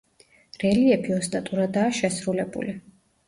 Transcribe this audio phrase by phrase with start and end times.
[0.63, 2.75] რელიეფი ოსტატურადაა შესრულებული.